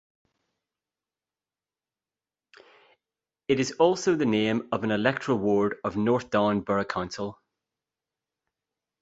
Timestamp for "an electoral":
4.83-5.37